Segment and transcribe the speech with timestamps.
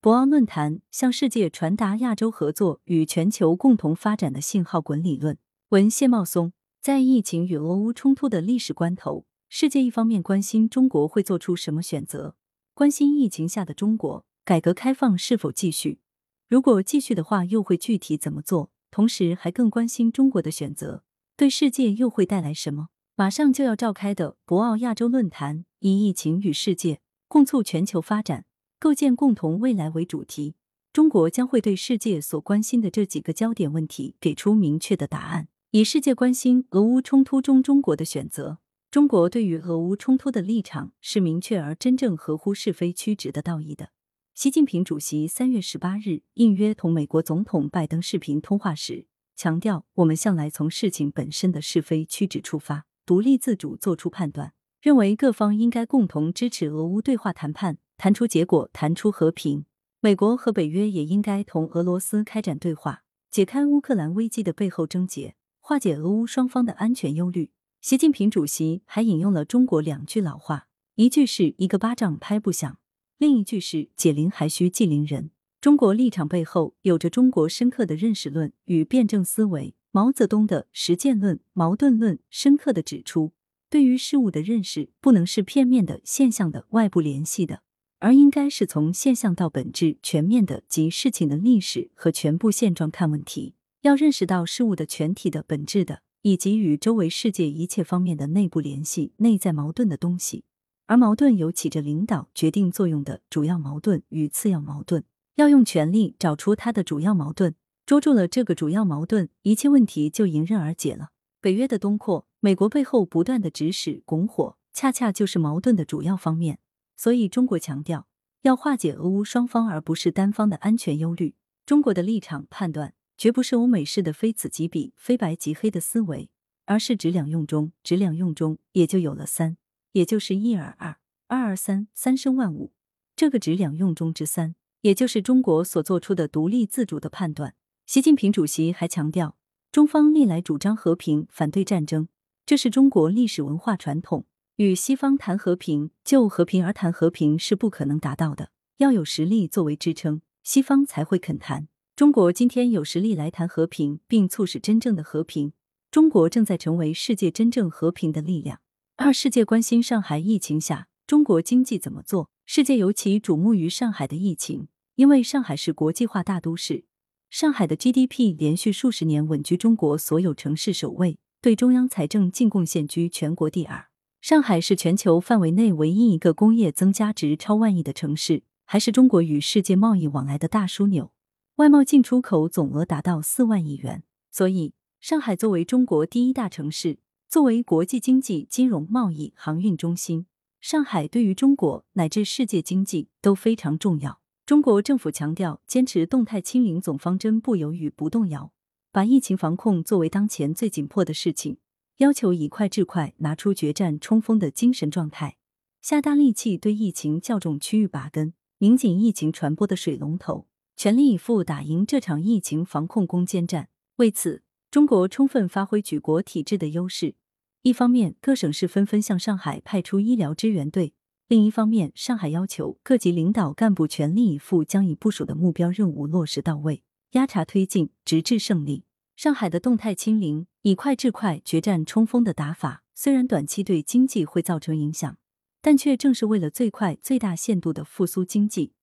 [0.00, 5.36] 博鳌论坛向世界传达亚洲合作与全球共同发展的信号滚理论。
[5.70, 12.36] 文谢茂松在疫情与俄乌冲突的历史关头，世界一方面关心中国会做出什么选择，
[12.74, 15.98] 关心疫情下的中国改革开放是否继续，
[16.46, 18.70] 如果继续的话，又会具体怎么做？
[18.92, 21.02] 同时还更关心中国的选择
[21.36, 22.90] 对世界又会带来什么？
[23.16, 28.44] 马上就要召开的博鳌亚洲论坛，以疫情与世界共促全球发展、
[28.78, 30.54] 构建共同未来为主题。
[30.92, 35.48] 中国将会对世界所关心的这几个焦点问题给出明确的答案。
[35.70, 38.58] 以世界关心俄乌冲突中中国的选择，
[38.90, 43.90] 中国对于俄乌冲突的立场是明确而真正合乎是非曲直的道义的。
[44.34, 52.86] 习近平主席三月十八日应约同美国总统拜登视频通话时强调，我们向来从事情本身的是非曲直出发。
[53.04, 59.64] 独立自主做出判断，认为各方应该共同支持俄乌对话谈判，谈出结果，谈出和平。
[60.00, 67.50] 美国和北约也应该同俄罗斯开展对话，解开乌克兰危机的背后症结，化解俄乌双方的安全忧虑。
[67.80, 72.78] 习近平主席还引用了中国两句老话，一句是一个巴掌拍不响，
[73.18, 75.32] 另一句是解铃还需系铃人。
[75.60, 79.74] 中国立场背后有着中国深刻的认识论与辩证思维。
[79.90, 83.32] 毛泽东的实践论、矛盾论深刻的指出，
[83.68, 87.62] 对于事物的认识不能是片面的、现象的、外部联系的，
[88.00, 93.54] 而应该是从现象到本质、全面的及事情的历史和全部现状看问题。
[93.82, 100.44] 要认识到事物的全体的本质的，以及与周围世界一切方面的内部联系、内在矛盾的东西。
[100.86, 105.04] 而矛盾有起着领导、决定作用的主要矛盾与次要矛盾，
[105.36, 107.54] 要用权力找出它的主要矛盾。
[107.84, 111.08] 捉住了这个主要矛盾，一切问题就迎刃而解了。
[111.40, 116.58] 北约的东扩，美国背后不断的指使拱火，恰恰就是矛盾的主要方面。
[116.98, 118.08] 所以，中国强调
[118.42, 121.36] 要化解俄乌双方而不是单方的安全忧虑。
[121.64, 126.28] 中国的立场判断绝不是欧美式的非此即彼、非白即黑的思维，
[126.66, 129.56] 而是质两用中，质两用中也就有了三，
[129.92, 130.98] 也就是一而二，
[131.28, 132.72] 二而三，三生万物。
[133.14, 137.54] 这个质两用中之三，也就是中国所做出的独立自主的判断。
[137.86, 139.36] 习近平主席还强调，
[139.72, 142.08] 中方历来主张和平，反对战争，
[142.46, 144.26] 这是中国历史文化传统。
[144.58, 151.68] 与西方谈和平，就和平而谈和平是不可能达到的，要有实力作为支撑，西方才会肯谈。
[151.94, 155.52] 中国今天有实力来谈和平，并促使真正的和平，
[155.92, 158.60] 中国正在成为世界真正和平的力量。
[158.96, 164.66] 二世界关心上海疫情下中国经济怎么做，世界尤其瞩目于上海的疫情，
[164.96, 166.84] 因为上海是国际化大都市。
[167.30, 173.87] 上海的 GDP 连续数十年稳居中国所有城市首位，对中央财政净贡献居全国第二。
[174.20, 181.12] 上海是全球范围内唯一一个工业增加值超万亿的城市，还是中国与世界贸易往来的大枢纽，
[181.56, 184.02] 外贸进出口总额达到四万亿元。
[184.30, 186.98] 所以，上海作为中国第一大城市，
[187.28, 190.26] 作为国际经济、金融、贸易、航运中心，
[190.60, 194.20] 上海对于中国乃至世界经济都非常重要。
[194.44, 198.52] 中国政府强调坚持动态清零总方针，不犹豫、不动摇，
[198.90, 201.58] 把疫情防控作为当前最紧迫的事情，
[201.98, 205.36] 要求以快制快，拿出决战冲锋的精神状态，
[205.82, 213.68] 下大力气对疫情较重区域拔根，拧紧疫情传播的水龙头，全力以赴打赢这场疫情防控攻坚战。
[213.96, 217.16] 为此，中国充分发挥举国体制的优势，
[217.62, 220.94] 一方面各省市纷纷向上海派出医疗支援队。
[221.26, 228.84] 另一方面，上海要求各级领导干部全力以赴，将已部署的目标任务落实到位，压查推进，直至胜利。
[229.16, 235.16] 上海的动态清零、以快制快、决战冲锋的打法，虽然短期对经济会造成影响，
[235.62, 238.74] 但却正是为了最快、最大限度的复苏经济。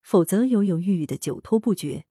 [0.00, 2.04] 否则，犹犹豫豫的久拖不决，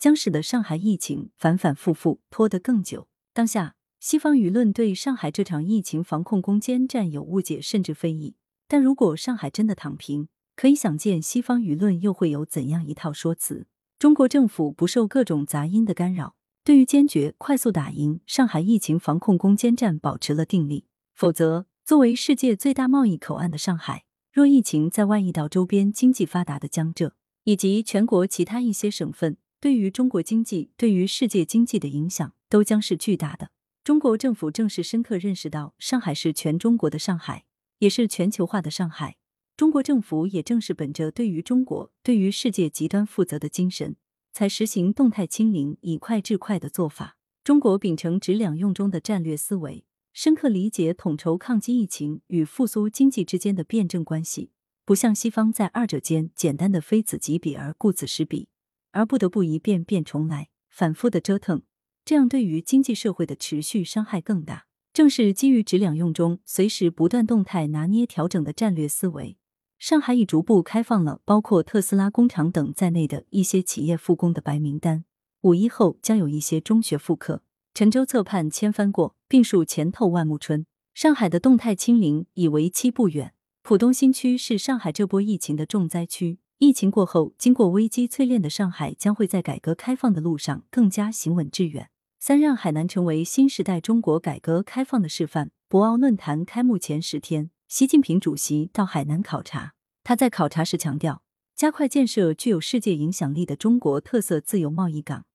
[0.00, 3.06] 将使得上海疫情反反复复，拖得更久。
[3.32, 8.34] 当下，西方舆论对上海这场疫情防控攻坚战有误解，甚至非议。
[8.66, 13.68] 但如果上海真的躺平，可以想见西方舆论又会有怎样一套说辞。
[13.96, 16.34] 中国政府不受各种杂音的干扰，
[16.66, 20.86] 对于坚决快速打赢上海疫情防控攻坚战保持了定力。
[21.14, 27.14] 否则，作为世界最大贸易口岸的上海，若疫情再外溢到周边经济发达的江浙
[27.44, 33.52] 以及全国其他一些省份，对于中国经济、对于世界经济的影响都将是巨大的。
[33.84, 37.44] 中国政府正是深刻认识到，上海是全中国的上海。
[37.78, 39.18] 也是全球化的上海，
[39.56, 43.94] 中国政府也正是本着对于中国、对于世界极端负责的精神，
[44.36, 47.16] 才实行动态清零、以快制快的做法。
[47.42, 54.50] 中国秉承“质两用”中的战略思维，深刻理解统筹抗击疫情与复苏经济之间的辩证关系，
[54.84, 58.50] 不像西方在二者间简单的非此即彼而顾此失彼，
[58.90, 61.62] 而不得不一变变重来，反复的折腾，
[62.04, 64.66] 这样对于经济社会的持续伤害更大。
[64.92, 69.38] 正是基于质两用中随时不断动态拿捏调整的战略思维，
[69.78, 75.04] 上海已逐步开放了包括特斯拉工厂等在内的一些企业复工的白名单。
[75.42, 77.42] 五一后将有一些中学复课。
[77.74, 80.64] 沉舟侧畔千帆过，病树前透万木春。
[80.94, 83.34] 上海的动态清零已为期不远。
[83.62, 86.38] 浦东新区是上海这波疫情的重灾区。
[86.58, 91.90] 疫情过后，经过危机淬炼的上海将会在改革开放的路上更加行稳致远。
[92.18, 95.50] 三让海南成为新时代中国改革开放的示范。
[95.68, 99.74] 博鳌论坛开幕前十天，习近平主席到海南考察。
[100.04, 101.22] 他在考察时强调，
[101.56, 105.26] 加快建设具有世界影响力的中国特色自由贸易港，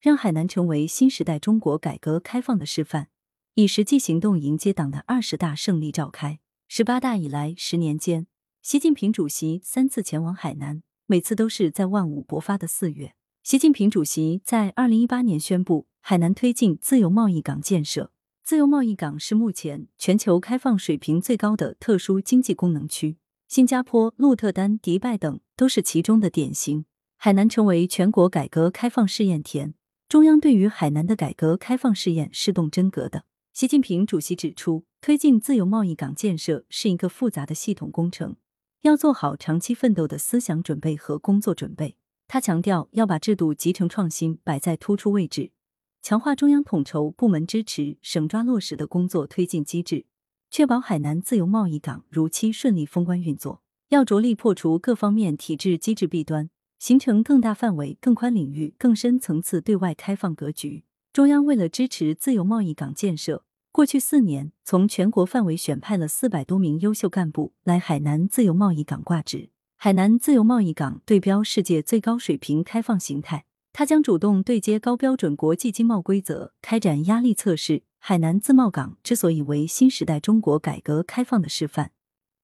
[0.00, 3.08] 让海南成为新时代中国改革开放的示范。
[3.54, 6.38] 以实际行动迎接党的二十大胜利召开。
[6.68, 8.28] 十八大以来十年间，
[8.62, 13.14] 习近平主席三次前往海南，每次都是在万物勃发的四月。
[13.42, 18.12] 习近平主席在二零一八年宣布，海南推进自由贸易港建设。
[18.50, 23.16] 自由贸易港是目前全球开放水平最高的特殊经济功能区，
[23.46, 26.84] 新加坡、鹿特丹、迪拜等都是其中的典型。
[27.16, 29.74] 海南成为全国改革开放试验田，
[30.08, 33.24] 中央对于海南的改革开放试验是动真格的。
[33.52, 38.34] 习近平主席指出，推进自由贸易港建设是一个复杂的系统工程，
[38.82, 41.94] 要做好长期奋斗的思想准备和工作准备。
[42.26, 45.52] 他强调，要把制度集成创新摆在突出位置，
[46.02, 50.06] 强化中央统筹、部门支持、省抓落实的工作推进机制，
[50.50, 53.62] 确保海南自由贸易港如期顺利封关运作。
[53.90, 56.48] 要着力破除各方面体制机制弊端，
[56.78, 60.84] 形成更大范围、更宽领域、更深层次对外开放格局。
[61.12, 69.50] 中央为了支持自由贸易港建设，过去四年从全国范围选派了四百多名优秀干部来海南自由贸易港挂职。
[69.76, 77.82] 海南自由贸易港对标世界最高水平开放形态，它将主动对接高标准国际经贸规则，开展压力测试。
[77.98, 81.92] 海南自贸港之所以为新时代中国改革开放的示范，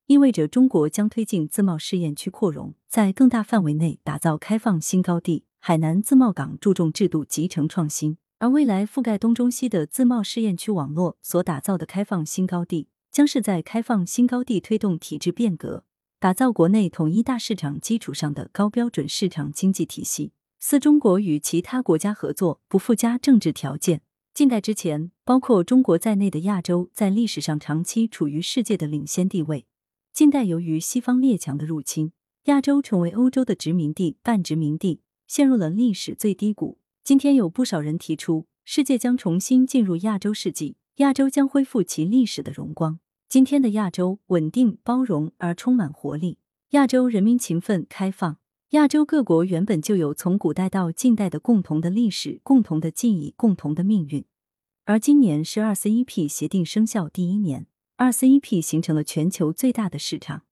[0.07, 5.45] 意味着中国将推进自贸试验区扩容，在更大范围内打造开放新高地。
[5.59, 8.19] 海南自贸港注重制度集成创新。
[8.39, 15.85] 而未来覆盖东中西的自贸试验区网络所打造的开放新高地，将是在开放新高地推动体制变革、
[16.21, 20.33] 打造国内统一大市场基础上的高标准市场经济体系。
[20.69, 24.03] 四、中国与其他国家合作不附加政治条件。
[24.35, 29.67] 近代之前，包括中国在内的亚洲在历史上长期处于世界的领先地位。
[30.13, 32.11] 近代由于西方列强的入侵，
[32.47, 36.81] 亚洲成为欧洲的殖民地、半殖民地，陷入了历史最低谷。
[37.05, 42.99] 今天有不少人提出，世界将重新进入亚洲世纪，亚洲将恢复其历史的荣光。
[43.29, 46.39] 今天的亚洲稳定、包容而充满活力，
[46.71, 48.39] 亚洲人民勤奋、开放。
[48.71, 54.25] 亚洲各国原本就有从古代到近代的共同的历史、共同的记忆、共同的命运。
[54.87, 60.43] 而今年是二 CEP 协定生效第一年，二 CEP 形成了全球最大的市场，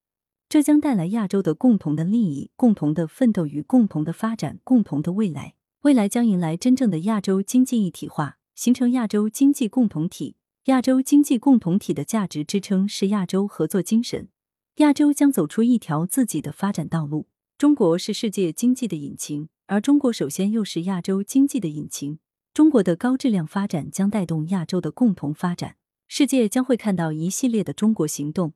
[0.47, 5.55] 这将带来亚洲的共同的利益、共同的奋斗与共同的发展、共同的未来。
[5.81, 10.37] 未来将迎来真正的亚洲经济一体化，形成亚洲经济共同体。
[10.65, 14.29] 亚洲经济共同体的价值支撑是亚洲合作精神。
[14.77, 17.27] 亚洲将走出一条自己的发展道路。
[17.57, 22.19] 中国是世界经济的引擎，而中国首先又是亚洲经济的引擎。
[22.53, 25.77] 中国的高质量发展将带动亚洲的共同发展。
[26.09, 28.53] 世界将会看到一系列的中国行动。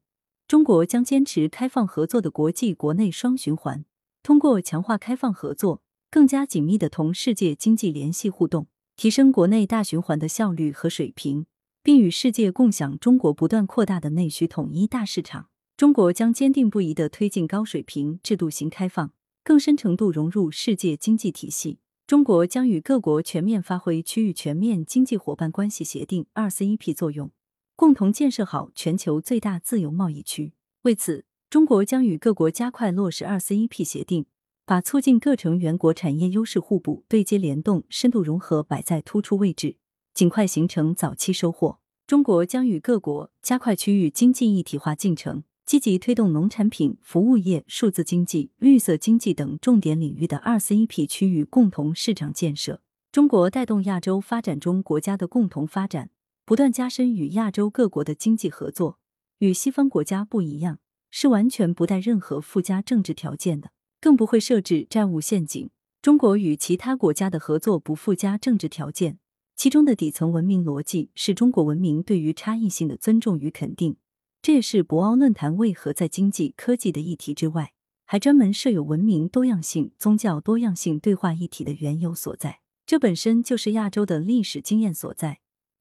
[0.49, 3.85] 中国将坚持开放合作的国际国内双循环，
[4.21, 5.81] 通过强化开放合作。
[6.11, 11.45] 更加紧密的同世界经济联系互动，提升国内大循环的效率和水平，
[11.81, 15.48] 并与世界共享中国不断扩大的内需统一大市场。
[15.79, 19.13] 中国将坚定不移的推进高水平制度型开放，
[19.45, 21.79] 更深程度融入世界经济体系。
[22.05, 27.31] 中国将与各国全面发挥区域全面经济伙伴关系协定二 CEP 作用，
[27.77, 30.51] 共同建设好全球最大自由贸易区。
[30.81, 34.25] 为此，中国将与各国加快落实二 CEP 协定。
[34.65, 39.77] 把促进各成员国产业优势互补、对接联动、深度融合摆在突出位置，
[40.13, 41.79] 尽快形成早期收获。
[42.05, 52.81] 中国将与各国加快区域经济一体化进程，积极推动农产品、服务业、数字经济、绿色经济等重点领域的二 CEP 区域共同市场建设。
[53.11, 56.09] 中国带动亚洲发展中国家的共同发展，
[56.43, 58.97] 不断加深与亚洲各国的经济合作。
[59.37, 60.79] 与西方国家不一样，
[61.11, 63.69] 是完全不带任何附加政治条件的。
[64.01, 65.69] 更不会设置债务陷阱。
[66.01, 69.19] 中国与其他国家的合作不附加政治条件，
[69.55, 73.97] 其中的底层文明逻辑是中国文明对于差异性的尊重与肯定，
[74.41, 77.73] 这也是博鳌论坛为何在经济、科技的议题之外，
[78.05, 82.61] 还专门设有文明多样性、宗教多样性对话议题的缘由所在。
[82.85, 85.39] 这本身就是亚洲的历史经验所在。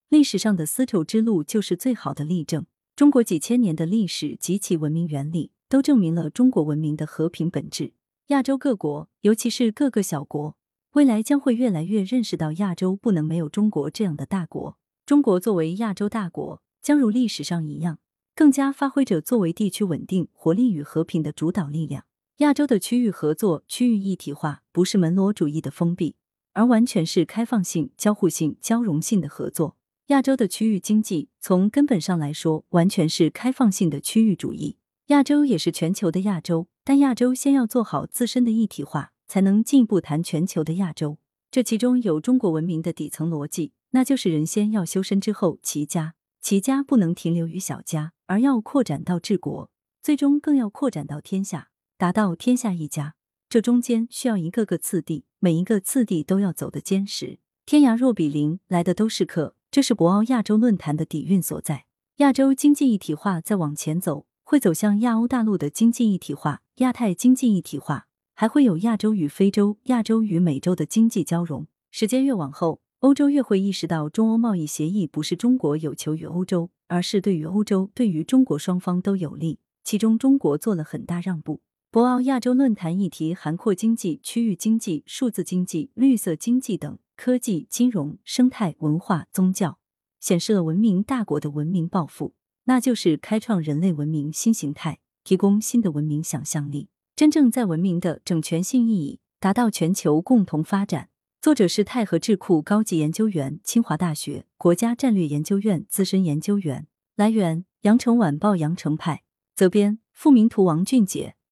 [0.08, 2.66] 历史上的丝绸之路就是最好的例证。
[2.96, 7.92] 中国几千年的历史及其文明原理，都证明了中国文明的和平本质。
[8.26, 10.56] 亚洲各国，尤其是各个小国，
[10.94, 14.76] 未来将会越来越认识到亚洲不能没有中国这样的大国。
[15.06, 18.00] 中国作为亚洲大国，将如历史上一样，
[18.38, 22.04] 更加发挥着作为地区稳定、活力与和平的主导力量。
[22.36, 26.14] 亚洲的区域合作、区域一体化，不是门罗主义的封闭，
[26.52, 29.76] 而完全是开放性、交互性、交融性的合作。
[30.06, 34.76] 亚洲的区域经济，从根本上来说，完全是开放性的区域主义。
[35.06, 41.18] 亚洲也是全球的亚洲，但亚洲先要做好自身的一体化，才能进一步谈全球的亚洲。
[41.50, 46.14] 这其中有中国文明的底层逻辑，那就是人先要修身之后齐家，
[46.48, 53.16] 齐家不能停留于小家，而要扩展到治国，最终更要扩展到天下，达到天下一家。
[53.50, 57.38] 这中间需要一个个次第，每一个次第都要走得坚实。
[57.66, 61.84] 天涯若比邻，来的都是客，这是博鳌亚洲论坛的底蕴所在。
[62.16, 64.24] 亚洲经济一体化再往前走。
[64.42, 71.66] 会走向亚欧大陆的经济一体化、亚太经济一体化，还会有亚洲与非洲、亚洲与美洲的经济交融。
[71.90, 79.60] 时间越往后，欧洲越会意识到中欧贸易协议不是中国有求于欧洲，而是对于欧洲、对于中国双方都有利。
[79.84, 81.60] 其中，中国做了很大让步。
[81.92, 89.78] 博鳌亚洲论坛议题涵括经济、区域经济、数字经济、绿色经济等，科技、金融、生态、文化、宗教，
[90.18, 92.34] 显示了文明大国的文明抱负。
[92.64, 101.10] 那就是开创人类文明新形态，提供新的文明想象力，真正在文明的整全性意义，达到全球共同发展。
[101.40, 106.88] 作者是泰和智库高级研究员，清华大学国家战略研究院资深研究员。
[107.14, 109.22] 来源：羊城晚报羊城派，
[109.54, 111.36] 责编：付明图，王俊杰。